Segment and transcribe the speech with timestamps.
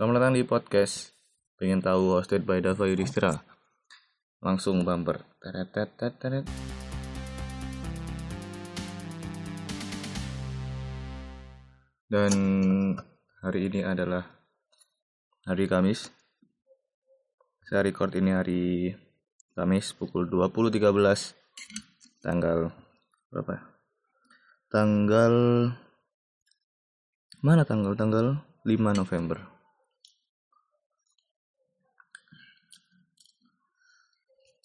[0.00, 1.12] Selamat datang di podcast
[1.60, 3.36] Pengen tahu hosted by Dava Yudhistira
[4.40, 6.44] Langsung bumper Teret, teret, teret.
[12.08, 12.32] Dan
[13.44, 14.24] hari ini adalah
[15.44, 16.08] hari Kamis
[17.68, 18.96] Saya record ini hari
[19.52, 20.80] Kamis pukul 20.13
[22.24, 22.72] Tanggal
[23.28, 23.68] berapa?
[24.72, 25.34] Tanggal
[27.44, 27.92] Mana tanggal?
[27.92, 29.49] Tanggal 5 November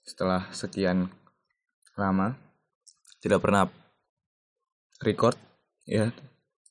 [0.06, 1.10] setelah sekian
[1.98, 2.38] lama.
[3.20, 3.66] Tidak pernah
[5.02, 5.36] record?
[5.90, 6.14] Ya.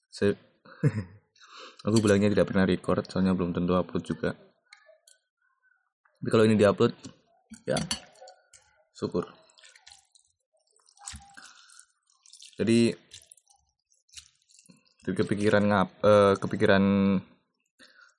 [0.08, 0.38] Se
[1.86, 4.30] aku bilangnya tidak pernah record soalnya belum tentu upload juga.
[6.22, 6.94] Tapi kalau ini diupload
[7.66, 7.76] ya
[8.94, 9.26] syukur.
[12.54, 12.94] Jadi
[15.04, 16.84] jadi kepikiran ngap eh, kepikiran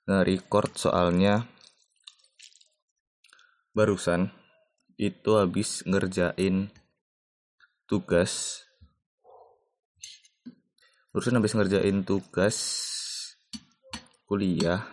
[0.06, 1.50] nge-record soalnya
[3.74, 4.30] barusan
[4.96, 6.72] itu habis ngerjain
[7.88, 8.64] tugas.
[11.12, 12.58] Barusan habis ngerjain tugas
[14.28, 14.84] kuliah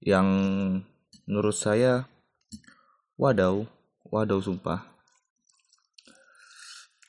[0.00, 0.28] yang
[1.26, 2.06] menurut saya
[3.16, 3.66] wadaw
[4.06, 4.86] wadaw sumpah.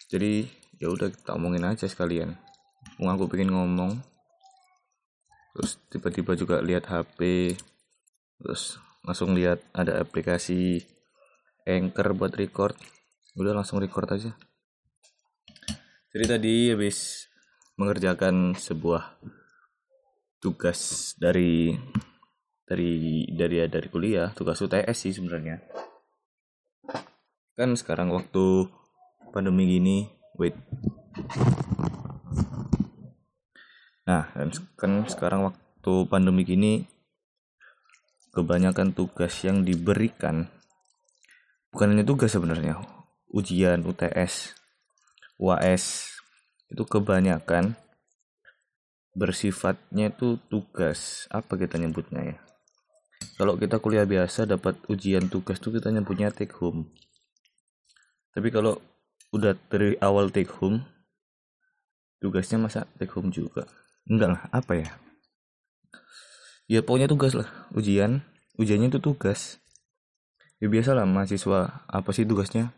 [0.08, 0.48] Jadi
[0.80, 2.40] ya udah kita omongin aja sekalian.
[2.98, 4.00] Wong aku pengen ngomong.
[5.54, 7.54] Terus tiba-tiba juga lihat HP
[8.38, 10.86] terus langsung lihat ada aplikasi
[11.68, 12.80] Anchor buat record.
[13.36, 14.32] Udah langsung record aja.
[16.16, 17.28] Jadi tadi habis
[17.76, 19.20] mengerjakan sebuah
[20.40, 21.76] tugas dari
[22.64, 25.60] dari dari dari kuliah tugas UTS sih sebenarnya.
[27.60, 28.72] Kan sekarang waktu
[29.36, 30.08] pandemi gini
[30.40, 30.56] wait.
[34.08, 34.32] Nah,
[34.80, 36.88] kan sekarang waktu pandemi gini
[38.32, 40.57] kebanyakan tugas yang diberikan
[41.74, 42.80] bukan hanya tugas sebenarnya,
[43.32, 44.56] ujian, UTS,
[45.38, 46.14] UAS
[46.68, 47.78] itu kebanyakan
[49.18, 51.26] bersifatnya itu tugas.
[51.34, 52.38] Apa kita nyebutnya ya?
[53.38, 56.94] Kalau kita kuliah biasa dapat ujian tugas tuh kita nyebutnya take home.
[58.34, 58.78] Tapi kalau
[59.34, 60.88] udah dari awal take home
[62.24, 63.68] tugasnya masa take home juga
[64.08, 64.90] enggak lah apa ya
[66.72, 68.24] ya pokoknya tugas lah ujian
[68.56, 69.60] ujiannya itu tugas
[70.58, 72.74] ya biasa lah mahasiswa apa sih tugasnya?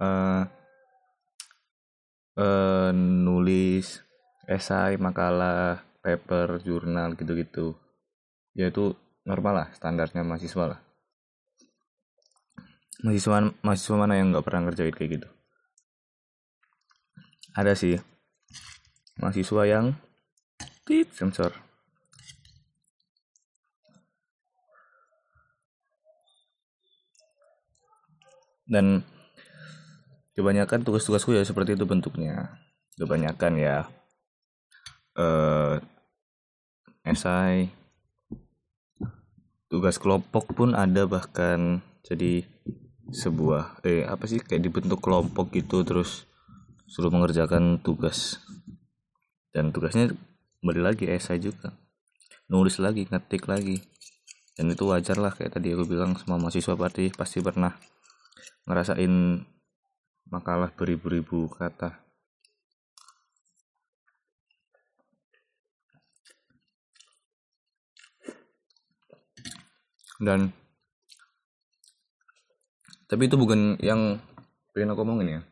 [0.00, 0.46] Uh,
[2.40, 4.00] uh, nulis
[4.48, 7.76] esai makalah paper jurnal gitu-gitu.
[8.56, 10.80] Ya itu normal lah standarnya mahasiswa lah.
[13.06, 15.28] Mahasiswa mahasiswa mana yang nggak pernah ngerjain kayak gitu?
[17.54, 17.98] Ada sih
[19.18, 19.92] mahasiswa yang
[20.86, 21.69] tip sensor
[28.70, 29.02] dan
[30.38, 32.62] kebanyakan tugas-tugasku ya seperti itu bentuknya.
[32.94, 33.90] Kebanyakan ya
[35.18, 35.82] eh
[37.02, 37.66] esai
[39.66, 42.46] tugas kelompok pun ada bahkan jadi
[43.10, 46.30] sebuah eh apa sih kayak dibentuk kelompok gitu terus
[46.86, 48.38] suruh mengerjakan tugas.
[49.50, 50.14] Dan tugasnya
[50.62, 51.74] kembali lagi esai juga.
[52.46, 53.82] Nulis lagi ngetik lagi.
[54.54, 57.74] Dan itu wajar lah kayak tadi aku bilang semua mahasiswa pasti pasti pernah
[58.68, 59.42] ngerasain
[60.30, 61.98] makalah beribu-ribu kata.
[70.20, 70.52] Dan
[73.10, 74.22] tapi itu bukan yang
[74.70, 75.42] pengen aku omongin ya.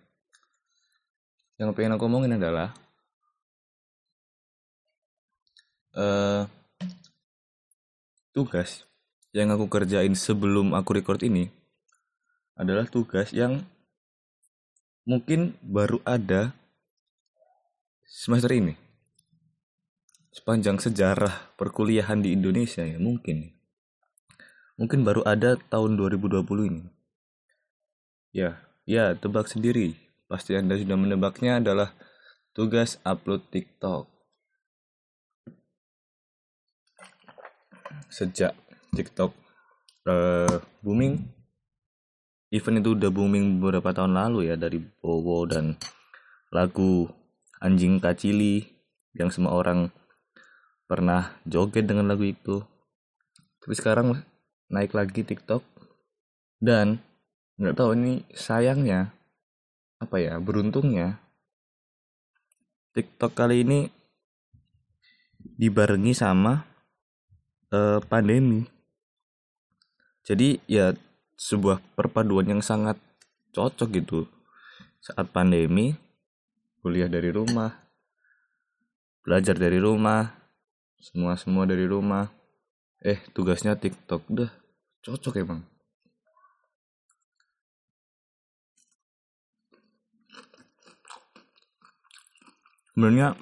[1.58, 2.70] Yang pengen aku omongin adalah
[5.98, 6.46] uh,
[8.30, 8.86] tugas
[9.34, 11.50] yang aku kerjain sebelum aku record ini
[12.58, 13.62] adalah tugas yang
[15.06, 16.52] mungkin baru ada
[18.02, 18.74] semester ini.
[20.34, 23.54] Sepanjang sejarah perkuliahan di Indonesia ya mungkin.
[24.74, 26.82] Mungkin baru ada tahun 2020 ini.
[28.34, 29.94] Ya ya tebak sendiri.
[30.26, 31.94] Pasti anda sudah menebaknya adalah
[32.52, 34.10] tugas upload TikTok.
[38.10, 38.52] Sejak
[38.92, 39.32] TikTok
[40.10, 41.37] uh, booming
[42.48, 45.76] event itu udah booming beberapa tahun lalu ya dari Bowo dan
[46.48, 47.08] lagu
[47.60, 48.64] anjing kacili
[49.12, 49.92] yang semua orang
[50.88, 52.64] pernah joget dengan lagu itu.
[53.60, 54.24] Tapi sekarang
[54.72, 55.60] naik lagi TikTok.
[56.58, 56.98] Dan
[57.60, 59.14] nggak tahu ini sayangnya
[59.98, 61.18] apa ya beruntungnya
[62.94, 63.86] TikTok kali ini
[65.38, 66.66] dibarengi sama
[67.70, 68.66] uh, pandemi.
[70.26, 70.94] Jadi ya
[71.38, 72.98] sebuah perpaduan yang sangat
[73.54, 74.26] cocok gitu.
[74.98, 75.94] Saat pandemi
[76.82, 77.70] kuliah dari rumah
[79.22, 80.34] belajar dari rumah
[80.98, 82.26] semua semua dari rumah.
[82.98, 84.50] Eh tugasnya TikTok udah
[85.06, 85.62] cocok emang.
[92.90, 93.38] Sebenarnya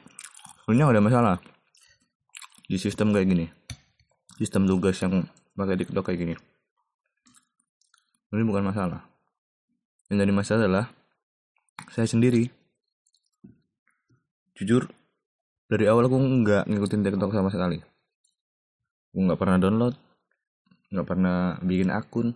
[0.68, 1.36] sebenarnya ada masalah
[2.68, 3.46] di sistem kayak gini.
[4.36, 5.24] Sistem tugas yang
[5.56, 6.36] pakai TikTok kayak gini
[8.34, 9.06] ini bukan masalah.
[10.10, 10.86] Yang jadi masalah adalah
[11.92, 12.50] saya sendiri.
[14.56, 14.88] Jujur
[15.68, 17.78] dari awal aku nggak ngikutin TikTok sama sekali.
[19.12, 19.94] Aku nggak pernah download
[20.90, 22.34] nggak pernah bikin akun.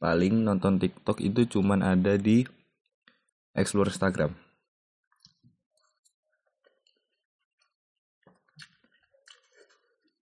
[0.00, 2.44] Paling nonton TikTok itu cuman ada di
[3.52, 4.32] explore Instagram.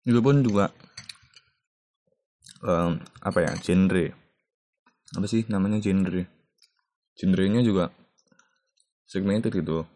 [0.04, 0.70] Itu pun juga
[2.62, 4.23] um, apa ya genre
[5.14, 6.26] apa sih namanya genre?
[7.14, 7.94] Genrenya juga
[9.06, 9.86] segmented gitu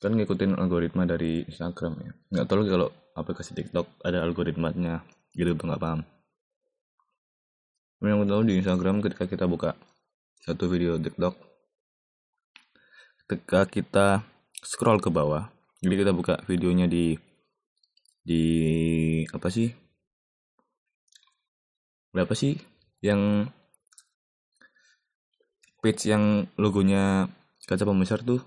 [0.00, 2.12] kan ngikutin algoritma dari Instagram ya.
[2.32, 5.04] Nggak tahu kalau aplikasi TikTok ada algoritmanya
[5.36, 6.00] gitu tuh nggak paham.
[8.00, 9.76] Yang tahu di Instagram ketika kita buka
[10.40, 11.36] satu video TikTok
[13.28, 14.06] ketika kita
[14.64, 15.52] scroll ke bawah
[15.84, 17.16] jadi kita buka videonya di
[18.24, 18.42] di
[19.28, 19.68] apa sih?
[22.12, 22.56] Berapa sih
[23.04, 23.52] yang
[25.80, 27.28] page yang logonya
[27.64, 28.40] kaca pembesar tuh.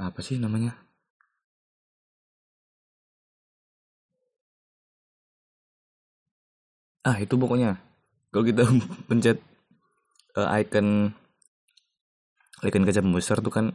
[0.00, 0.72] Apa sih namanya?
[7.04, 7.76] Ah itu pokoknya.
[8.32, 8.64] Kalau kita
[9.08, 9.38] pencet
[10.36, 11.12] uh, icon
[12.64, 13.66] icon kaca pembesar tuh kan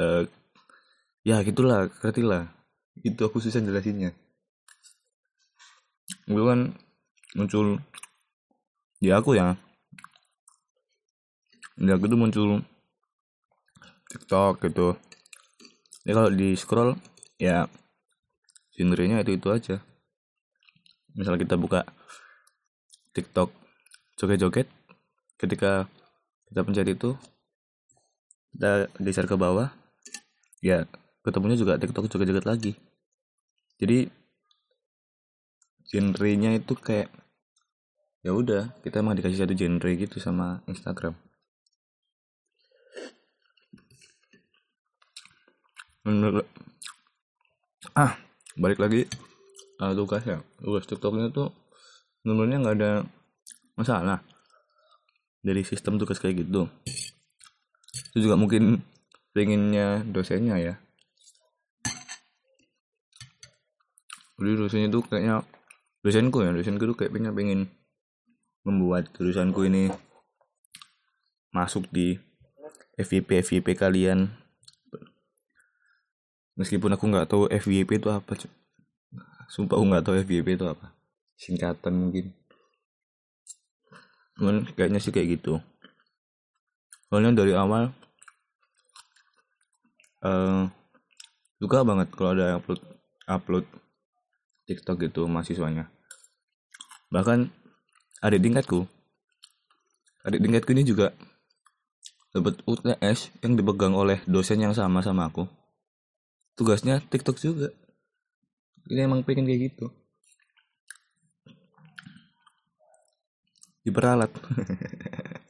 [0.00, 0.24] uh,
[1.24, 2.52] ya gitulah ngerti lah.
[3.00, 4.12] Itu aku susah jelasinnya.
[6.28, 6.76] Itu kan
[7.34, 7.80] muncul
[9.00, 9.63] di aku ya
[11.74, 12.62] aku tuh muncul
[14.14, 14.94] TikTok gitu.
[16.06, 16.94] Ya kalau di scroll
[17.40, 17.66] ya
[18.78, 19.82] genrenya itu itu aja.
[21.14, 21.82] Misal kita buka
[23.14, 23.50] TikTok
[24.18, 24.70] joget-joget
[25.38, 25.90] ketika
[26.50, 27.18] kita pencet itu
[28.54, 29.74] kita geser ke bawah
[30.62, 30.86] ya
[31.26, 32.72] ketemunya juga TikTok juga joget lagi.
[33.82, 34.06] Jadi
[35.90, 37.10] genrenya itu kayak
[38.22, 41.18] ya udah kita emang dikasih satu genre gitu sama Instagram
[46.04, 46.46] menurut
[47.96, 48.16] ah
[48.54, 49.08] balik lagi.
[49.74, 51.50] Uh, tugasnya tugas TikToknya tuh
[52.22, 52.92] sebenarnya nggak ada
[53.74, 54.22] masalah
[55.42, 56.70] dari sistem tugas kayak gitu.
[58.14, 58.86] Itu juga mungkin
[59.34, 60.74] pengennya dosennya ya.
[64.38, 65.42] Jadi dosennya tuh kayaknya
[66.04, 67.66] dosenku ya dosenku tuh kayaknya pengen
[68.64, 69.88] membuat tulisanku ini
[71.54, 72.18] masuk di
[72.98, 74.43] FYP FYP kalian
[76.54, 78.38] meskipun aku nggak tahu FYP itu apa
[79.48, 80.90] sumpah aku nggak tahu FYP itu apa.
[81.38, 82.32] Singkatan mungkin.
[84.38, 85.60] Cuman kayaknya sih kayak gitu.
[87.10, 87.94] Soalnya dari awal
[90.26, 90.66] uh,
[91.62, 92.80] suka banget kalau ada upload
[93.30, 93.66] upload
[94.66, 95.86] TikTok gitu mahasiswanya.
[97.14, 97.46] Bahkan
[98.24, 98.88] adik tingkatku
[100.24, 101.12] adik tingkatku ini juga
[102.32, 105.44] dapat UTS yang dipegang oleh dosen yang sama sama aku
[106.54, 107.68] tugasnya TikTok juga
[108.90, 109.86] ini emang pengen kayak gitu
[113.84, 114.32] diperalat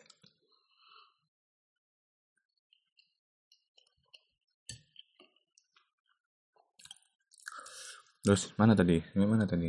[8.24, 9.04] Terus mana tadi?
[9.12, 9.68] Ini mana tadi?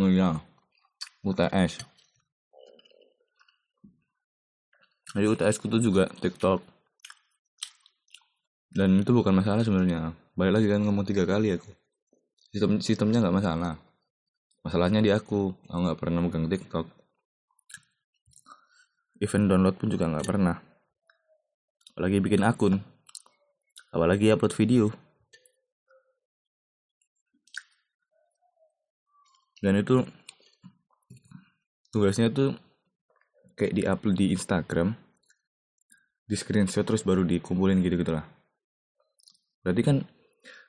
[0.00, 0.40] Oh iya,
[1.20, 1.84] UTS.
[5.12, 6.73] Jadi UTS tuh juga TikTok.
[8.74, 10.12] Dan itu bukan masalah sebenarnya.
[10.34, 11.70] Balik lagi kan ngomong tiga kali aku.
[12.50, 13.78] Sistem sistemnya nggak masalah.
[14.66, 15.54] Masalahnya di aku.
[15.70, 16.86] Aku nggak pernah megang TikTok.
[19.22, 20.58] Event download pun juga nggak pernah.
[21.94, 22.82] Apalagi bikin akun.
[23.94, 24.90] Apalagi upload video.
[29.64, 30.04] dan itu
[31.88, 32.52] tugasnya tuh
[33.56, 34.92] kayak di upload di Instagram
[36.28, 38.28] di screenshot terus baru dikumpulin gitu gitulah
[39.64, 39.96] berarti kan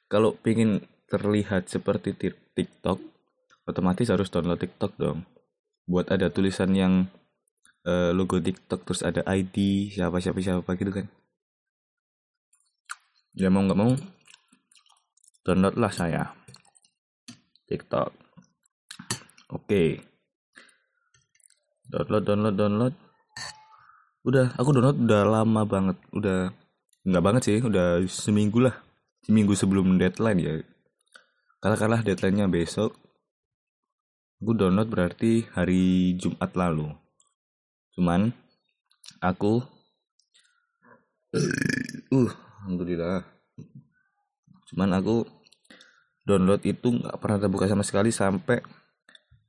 [0.08, 2.16] kalau pengen terlihat seperti
[2.56, 2.98] TikTok
[3.66, 5.26] otomatis harus download TikTok dong.
[5.86, 7.10] Buat ada tulisan yang
[7.86, 11.06] uh, logo TikTok terus ada ID siapa siapa siapa gitu kan.
[13.36, 13.92] Ya mau nggak mau
[15.46, 16.24] download lah saya
[17.70, 18.10] TikTok.
[19.54, 20.02] Oke.
[21.86, 22.96] Download download download.
[24.26, 26.50] Udah aku download udah lama banget udah
[27.06, 28.85] nggak banget sih udah seminggu lah
[29.26, 30.54] seminggu sebelum deadline ya.
[31.58, 32.94] Kalah deadline-nya besok
[34.46, 36.94] aku download berarti hari Jumat lalu.
[37.98, 38.30] Cuman
[39.18, 39.66] aku
[41.34, 42.30] uh
[42.62, 43.26] alhamdulillah.
[44.70, 45.26] Cuman aku
[46.30, 48.62] download itu nggak pernah terbuka sama sekali sampai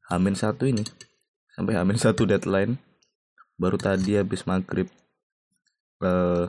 [0.08, 0.88] hamin satu ini.
[1.52, 2.80] Sampai hamin satu deadline.
[3.60, 4.88] Baru tadi habis maghrib
[6.00, 6.48] uh,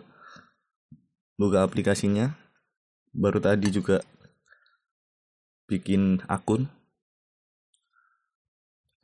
[1.36, 2.47] buka aplikasinya
[3.18, 4.06] baru tadi juga
[5.66, 6.70] bikin akun.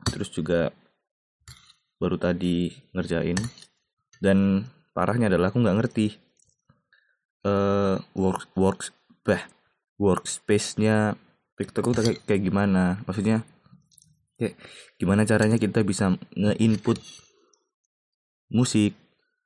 [0.05, 0.69] Terus juga
[1.97, 3.35] baru tadi ngerjain.
[4.21, 6.07] Dan parahnya adalah aku nggak ngerti
[7.43, 8.93] uh, work work
[9.25, 9.41] bah
[9.97, 11.17] workspace-nya
[11.57, 13.01] TikTok tuh kayak, kayak gimana?
[13.09, 13.41] Maksudnya
[14.37, 14.55] kayak
[15.01, 17.01] gimana caranya kita bisa nge-input
[18.53, 18.93] musik?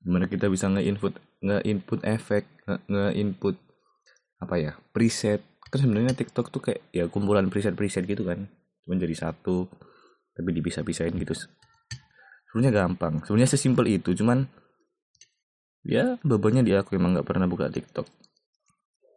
[0.04, 2.44] Gimana kita bisa nge-input nge-input efek
[2.90, 3.67] nge-input
[4.38, 5.42] apa ya preset.
[5.68, 8.48] Kan sebenarnya TikTok tuh kayak ya kumpulan preset-preset gitu kan.
[8.86, 9.68] Cuma jadi satu
[10.38, 11.34] tapi dipisah-pisahin gitu.
[12.54, 13.26] Sebenarnya gampang.
[13.26, 14.48] Sebenarnya sesimpel itu cuman
[15.84, 18.08] ya bebannya di aku emang nggak pernah buka TikTok.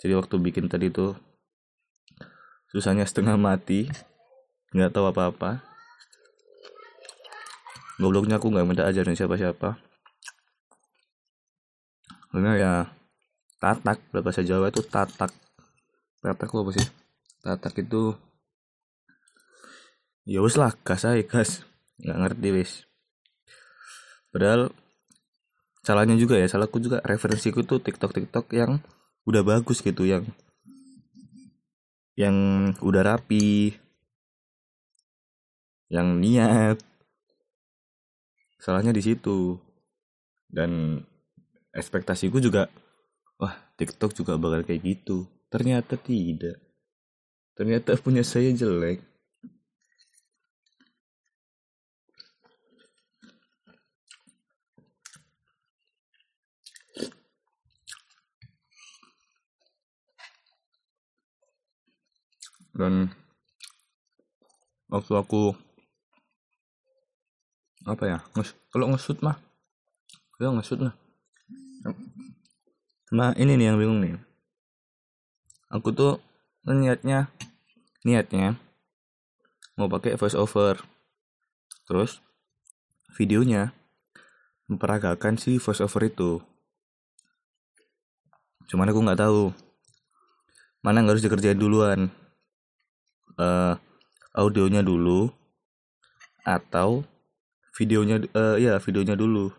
[0.01, 1.13] Jadi waktu bikin tadi tuh
[2.73, 3.87] susahnya setengah mati
[4.73, 5.61] nggak tahu apa-apa.
[8.01, 9.77] Gobloknya aku nggak minta ajarin siapa-siapa.
[12.31, 12.73] Karena ya
[13.61, 15.31] tatak bahasa Jawa itu tatak.
[16.25, 16.87] Tatak apa sih.
[17.45, 18.17] Tatak itu
[20.25, 21.63] ya wes lah gas aja gas.
[22.01, 22.73] Nggak ngerti wes
[24.31, 24.71] padahal
[25.83, 28.79] salahnya juga ya salahku juga referensiku tuh tiktok tiktok yang
[29.27, 30.23] udah bagus gitu yang
[32.15, 32.37] yang
[32.79, 33.75] udah rapi
[35.91, 36.79] yang niat.
[38.63, 39.59] Salahnya di situ.
[40.47, 41.03] Dan
[41.75, 42.71] ekspektasiku juga
[43.41, 45.25] wah TikTok juga bakal kayak gitu.
[45.49, 46.61] Ternyata tidak.
[47.57, 49.01] Ternyata punya saya jelek.
[62.71, 63.13] Dan
[64.89, 65.53] waktu aku
[67.85, 68.19] apa ya
[68.73, 69.37] kalau ngesut mah
[70.41, 70.95] ya ngesut lah
[73.11, 74.17] nah ini nih yang bingung nih.
[75.71, 76.23] Aku tuh
[76.67, 77.31] niatnya
[78.07, 78.59] niatnya
[79.75, 80.81] mau pakai voice over
[81.89, 82.23] terus
[83.19, 83.75] videonya
[84.71, 86.39] memperagakan si voice over itu.
[88.71, 89.51] Cuman aku nggak tahu
[90.81, 92.15] mana yang harus dikerjain duluan.
[93.41, 93.75] Uh,
[94.37, 95.33] audionya dulu
[96.45, 97.03] atau
[97.75, 99.51] videonya uh, ya videonya dulu.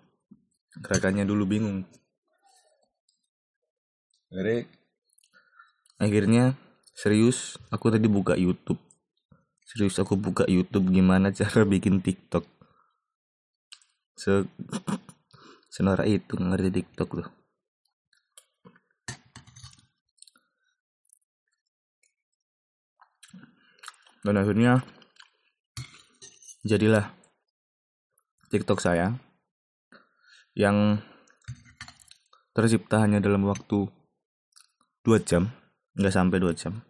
[0.80, 1.84] Gerakannya dulu bingung
[4.32, 4.64] akhirnya
[6.00, 6.44] akhirnya
[6.96, 8.80] serius aku tadi buka YouTube.
[9.68, 12.48] Serius aku buka YouTube gimana cara bikin TikTok.
[14.16, 14.48] Se
[15.74, 17.30] senora itu ngerti TikTok loh.
[24.22, 24.80] Dan akhirnya
[26.64, 27.10] jadilah
[28.54, 29.18] TikTok saya
[30.54, 31.02] yang
[32.54, 34.01] tercipta hanya dalam waktu
[35.02, 35.50] dua jam
[35.98, 36.82] nggak sampai dua jam.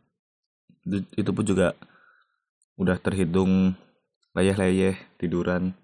[1.15, 1.73] Itu pun juga
[2.75, 3.75] udah terhitung
[4.33, 5.75] layeh-layeh tiduran.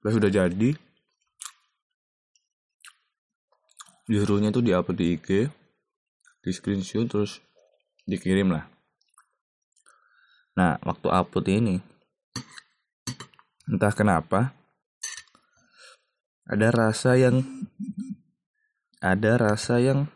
[0.00, 0.70] Udah sudah jadi
[4.08, 5.28] disuruhnya tuh diupload di IG
[6.40, 7.38] di screenshot terus
[8.08, 8.64] dikirim lah.
[10.56, 11.76] Nah waktu upload ini
[13.70, 14.56] entah kenapa
[16.50, 17.46] ada rasa yang
[18.98, 20.10] ada rasa yang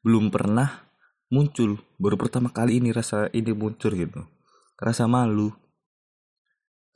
[0.00, 0.88] belum pernah
[1.28, 1.76] muncul.
[2.00, 4.24] Baru pertama kali ini rasa ini muncul gitu.
[4.80, 5.52] Rasa malu.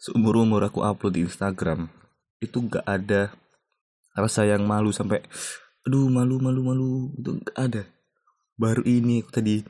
[0.00, 1.92] Seumur umur aku upload di Instagram
[2.40, 3.32] itu gak ada
[4.16, 5.20] rasa yang malu sampai
[5.84, 6.92] aduh malu malu malu.
[7.20, 7.84] Itu gak ada.
[8.56, 9.60] Baru ini aku tadi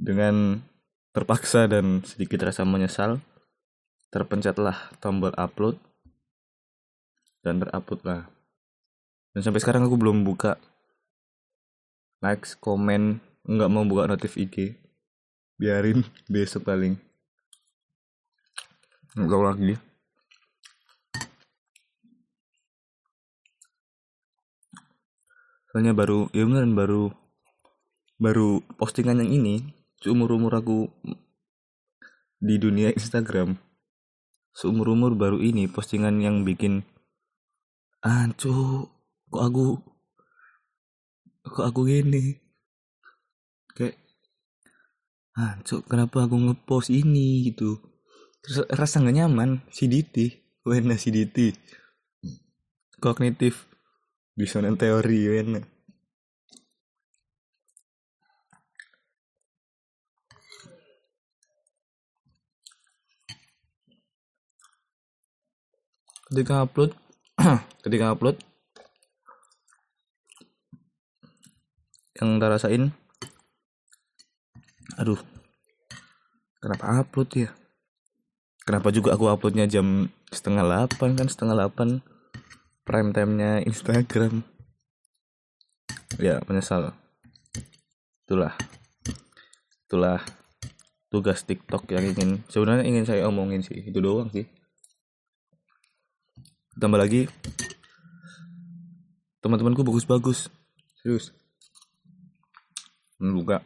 [0.00, 0.64] dengan
[1.12, 3.20] terpaksa dan sedikit rasa menyesal,
[4.08, 5.76] terpencatlah tombol upload
[7.42, 8.22] dan terupload lah.
[9.36, 10.56] Dan sampai sekarang aku belum buka
[12.22, 14.78] likes, komen, nggak mau buka notif IG.
[15.58, 16.96] Biarin besok paling.
[19.18, 19.74] Nggak lagi.
[25.72, 27.08] soalnya baru ya beneran baru
[28.20, 29.54] baru postingan yang ini
[30.04, 30.92] seumur umur aku
[32.36, 33.56] di dunia Instagram
[34.52, 36.84] seumur umur baru ini postingan yang bikin
[38.02, 38.86] ancu
[39.30, 39.66] kok aku
[41.46, 42.34] kok aku gini?
[43.78, 43.96] Kayak
[45.38, 47.78] ancu kenapa aku ngepost ini gitu.
[48.42, 50.26] Terus rasa nggak nyaman si Diti
[50.66, 51.54] wena si Diti.
[52.98, 53.66] Kognitif
[54.34, 55.62] dissonant teori wena.
[66.32, 67.01] Ketika upload
[67.82, 68.38] ketika upload
[72.16, 72.94] yang tak rasain
[75.00, 75.18] aduh
[76.62, 77.50] kenapa upload ya?
[78.62, 81.98] Kenapa juga aku uploadnya jam setengah delapan kan setengah delapan
[82.86, 84.46] prime time nya Instagram.
[86.22, 86.94] Ya menyesal.
[88.22, 88.54] Itulah
[89.90, 90.22] itulah
[91.10, 94.48] tugas TikTok yang ingin sebenarnya ingin saya omongin sih itu doang sih
[96.76, 97.28] tambah lagi.
[99.42, 100.48] Teman-temanku bagus-bagus.
[101.02, 101.34] Serius?
[103.18, 103.60] Buka.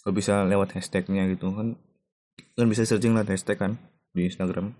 [0.00, 1.76] Kalau bisa lewat hashtagnya gitu kan.
[2.56, 3.72] Kan bisa searching lah hashtag kan
[4.12, 4.76] di Instagram.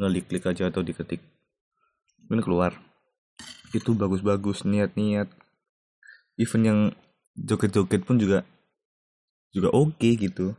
[0.00, 1.20] Ngelik klik aja atau diketik.
[2.32, 2.76] Ini keluar.
[3.76, 5.28] Itu bagus-bagus niat-niat.
[6.40, 6.80] Event yang
[7.36, 8.48] joget-joget pun juga
[9.52, 10.56] juga oke okay, gitu.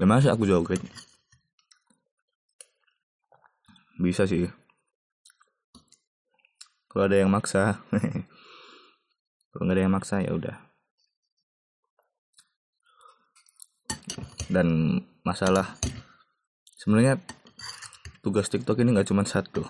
[0.00, 0.82] Ya masa aku joget
[4.02, 4.50] bisa sih.
[6.90, 7.80] Kalau ada yang maksa.
[9.54, 10.56] Kalau nggak ada yang maksa ya udah.
[14.50, 15.78] Dan masalah
[16.76, 17.22] sebenarnya
[18.20, 19.64] tugas TikTok ini nggak cuma satu.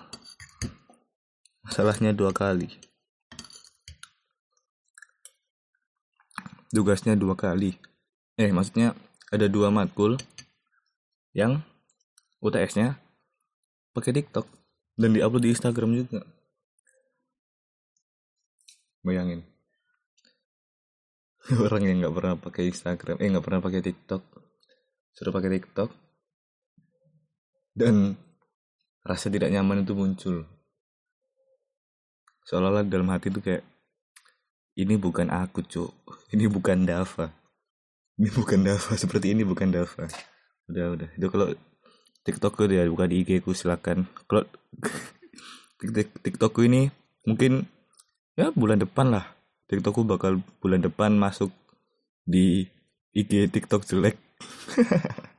[1.63, 2.67] Masalahnya dua kali.
[6.73, 7.77] Tugasnya dua kali.
[8.35, 8.97] Eh maksudnya
[9.31, 10.17] ada dua matkul
[11.31, 11.61] yang
[12.43, 12.99] UTS-nya
[13.93, 14.45] pakai TikTok.
[14.93, 16.21] Dan diupload di Instagram juga.
[19.01, 19.41] Bayangin.
[21.65, 24.23] Orang yang nggak pernah pakai Instagram eh nggak pernah pakai TikTok
[25.13, 25.89] suruh pakai TikTok
[27.77, 28.17] dan
[29.01, 30.45] rasa tidak nyaman itu muncul.
[32.45, 33.63] Seolah-olah dalam hati tuh kayak
[34.77, 35.93] ini bukan aku cuk.
[36.33, 37.29] Ini bukan Dava.
[38.17, 38.93] Ini bukan Dava.
[39.01, 40.09] Seperti ini bukan Dava.
[40.65, 41.09] Udah udah.
[41.13, 41.53] Itu kalau
[42.23, 44.07] TikTokku dia buka di IG ku silakan.
[44.27, 44.47] Kalau
[46.23, 46.87] TikTokku ini
[47.27, 47.67] mungkin
[48.39, 49.35] ya bulan depan lah.
[49.67, 51.51] TikTokku bakal bulan depan masuk
[52.23, 52.67] di
[53.11, 54.15] IG TikTok jelek.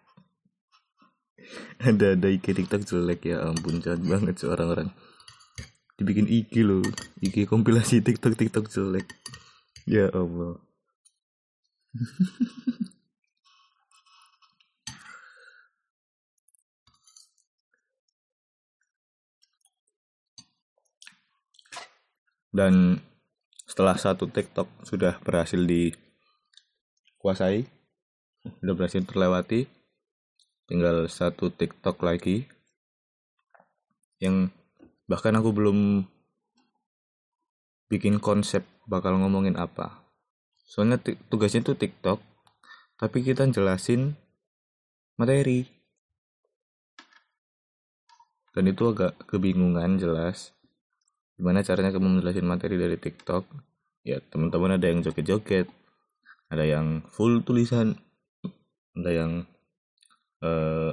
[1.85, 4.89] Ada ada IG TikTok jelek ya ampun jahat banget sih orang-orang.
[6.01, 6.83] Dibikin IG loh.
[7.21, 9.05] IG kompilasi TikTok TikTok jelek.
[9.85, 10.65] Ya Allah
[22.55, 23.03] dan
[23.67, 25.59] setelah satu TikTok sudah berhasil
[27.19, 27.67] dikuasai
[28.63, 29.67] sudah berhasil terlewati
[30.71, 32.47] tinggal satu TikTok lagi
[34.23, 34.55] yang
[35.11, 36.07] bahkan aku belum
[37.93, 40.01] bikin konsep bakal ngomongin apa.
[40.65, 40.97] Soalnya
[41.29, 42.21] tugasnya itu TikTok
[42.97, 44.17] tapi kita jelasin
[45.21, 45.69] materi.
[48.55, 50.55] Dan itu agak kebingungan jelas
[51.35, 53.45] gimana caranya kamu menjelaskan materi dari TikTok?
[54.05, 55.67] Ya teman-teman ada yang joget-joget
[56.53, 57.97] ada yang full tulisan
[58.95, 59.33] ada yang
[60.45, 60.93] uh,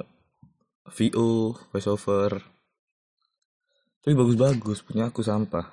[0.90, 2.42] VO voiceover.
[4.02, 5.70] Tapi bagus-bagus punya aku sampah.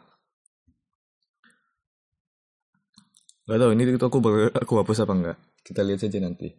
[3.50, 4.20] Gak tau ini TikTok aku,
[4.54, 6.50] aku hapus apa enggak kita lihat saja nanti.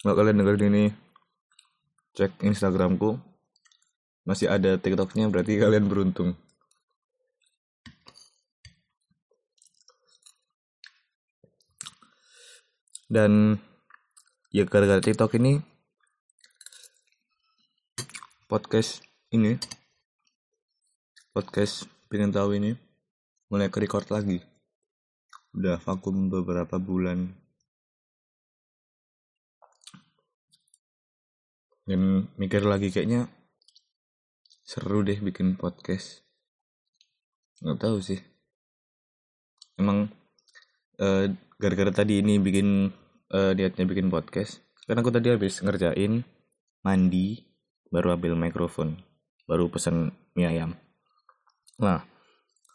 [0.00, 0.84] Kalau kalian dengerin ini.
[2.10, 3.22] Cek Instagramku
[4.28, 6.36] masih ada TikToknya berarti kalian beruntung.
[13.10, 13.58] Dan
[14.54, 15.62] ya gara-gara TikTok ini
[18.50, 19.54] podcast ini
[21.30, 22.74] podcast pengen tahu ini
[23.46, 24.42] mulai ke record lagi
[25.54, 27.30] udah vakum beberapa bulan
[31.86, 33.30] dan mikir lagi kayaknya
[34.70, 36.22] seru deh bikin podcast.
[37.58, 38.22] Nggak tahu sih.
[39.74, 40.14] Emang
[41.02, 42.94] eh, gara-gara tadi ini bikin
[43.34, 46.22] uh, niatnya bikin podcast karena aku tadi habis ngerjain
[46.86, 47.42] mandi
[47.90, 49.02] baru ambil mikrofon
[49.50, 50.78] baru pesan mie ayam.
[51.82, 52.06] Nah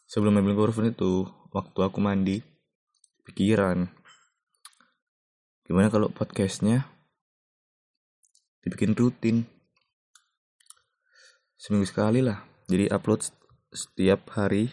[0.03, 1.23] sebelum ambil mikrofon itu
[1.55, 2.43] waktu aku mandi
[3.23, 3.87] pikiran
[5.65, 6.85] gimana kalau podcastnya
[8.61, 9.54] dibikin rutin
[11.55, 12.43] seminggu sekali lah.
[12.67, 13.21] Jadi upload
[13.71, 14.71] setiap hari.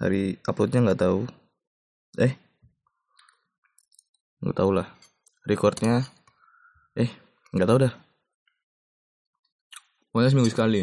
[0.00, 1.28] Hari uploadnya nggak tahu.
[2.16, 2.32] Eh
[4.40, 4.88] nggak tahu lah.
[5.44, 6.04] Recordnya
[6.96, 7.10] eh
[7.52, 7.92] nggak tahu dah.
[10.10, 10.80] Pokoknya seminggu sekali.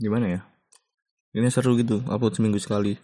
[0.00, 0.40] Gimana ya?
[1.32, 2.96] Ini seru gitu upload seminggu sekali.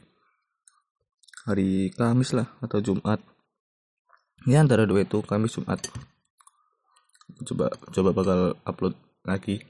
[1.48, 3.20] Hari Kamis lah atau Jumat.
[4.46, 5.80] Ya antara dua itu Kamis Jumat.
[7.44, 8.94] Coba coba bakal upload
[9.28, 9.60] lagi.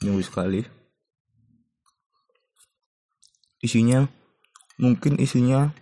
[0.00, 0.62] Minggu sekali
[3.58, 4.06] isinya
[4.78, 5.74] mungkin isinya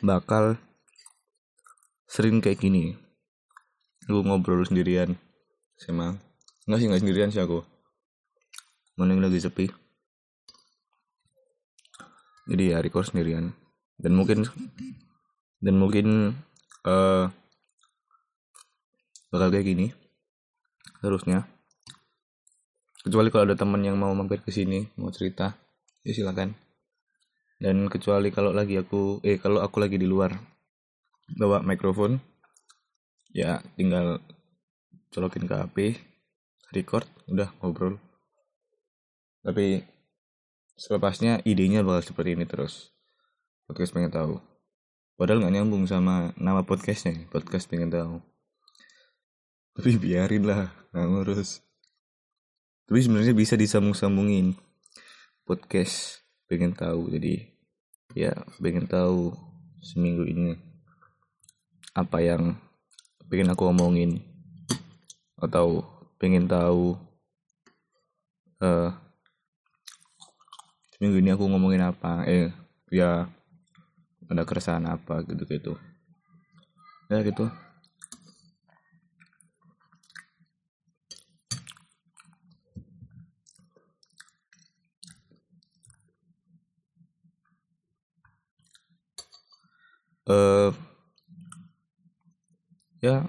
[0.00, 0.56] bakal
[2.08, 2.96] sering kayak gini.
[4.08, 5.14] Lu ngobrol sendirian
[5.76, 6.18] sama
[6.66, 7.62] enggak sih enggak sendirian sih aku.
[8.96, 9.68] Mana lagi sepi.
[12.50, 13.54] Jadi ya record sendirian.
[14.00, 14.48] Dan mungkin
[15.60, 16.34] dan mungkin
[16.88, 17.28] uh,
[19.28, 19.92] bakal kayak gini
[21.00, 21.48] terusnya
[23.00, 25.56] kecuali kalau ada teman yang mau mampir ke sini mau cerita
[26.04, 26.56] ya silakan.
[27.60, 30.32] Dan kecuali kalau lagi aku eh kalau aku lagi di luar
[31.36, 32.16] bawa mikrofon
[33.36, 34.18] ya tinggal
[35.12, 35.76] colokin ke HP
[36.72, 38.00] record udah ngobrol.
[39.44, 39.84] Tapi
[40.76, 42.92] selepasnya idenya bakal seperti ini terus.
[43.68, 44.40] Podcast pengen tahu.
[45.20, 48.29] Padahal nggak nyambung sama nama podcastnya podcast pengen tahu
[49.76, 51.62] tapi biarin lah nggak ngurus.
[52.90, 54.58] Tapi sebenarnya bisa disambung-sambungin.
[55.46, 57.46] Podcast pengen tahu jadi
[58.14, 59.34] ya pengen tahu
[59.78, 60.58] seminggu ini
[61.94, 62.58] apa yang
[63.30, 64.22] pengen aku omongin.
[65.38, 65.86] Atau
[66.20, 66.98] pengen tahu
[68.60, 68.90] uh,
[70.94, 72.26] seminggu ini aku ngomongin apa.
[72.26, 72.50] Eh
[72.90, 73.30] ya
[74.30, 75.72] ada keresahan apa gitu gitu
[77.10, 77.50] ya gitu
[90.30, 90.70] uh,
[93.02, 93.26] ya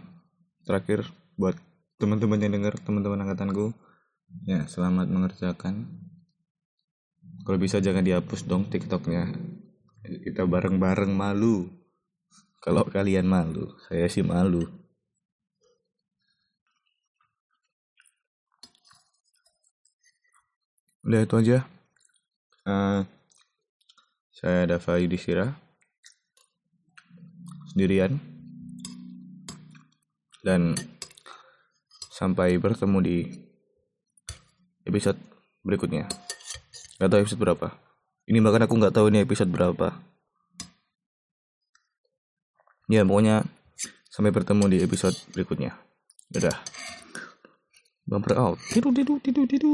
[0.67, 1.09] terakhir
[1.39, 1.57] buat
[1.97, 3.73] teman-teman yang dengar teman-teman angkatanku.
[4.47, 5.89] Ya selamat mengerjakan.
[7.41, 9.33] Kalau bisa jangan dihapus dong tiktoknya.
[10.01, 11.69] Kita bareng-bareng malu.
[12.61, 14.65] Kalau kalian malu saya sih malu.
[21.01, 21.65] Udah itu aja.
[22.61, 23.01] Uh,
[24.29, 25.60] saya Dava Yudhistira
[27.71, 28.19] sendirian.
[30.43, 30.75] Dan
[32.11, 33.17] sampai bertemu di
[34.83, 35.17] episode
[35.63, 36.11] berikutnya.
[36.99, 37.67] Gak tahu episode berapa.
[38.27, 39.95] Ini bahkan aku nggak tahu ini episode berapa.
[42.91, 43.47] Ya pokoknya
[44.11, 45.73] sampai bertemu di episode berikutnya.
[46.31, 46.55] Udah
[48.11, 49.71] bumper out tidur tidur tidur tidur